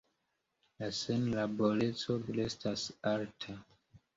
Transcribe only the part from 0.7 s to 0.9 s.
La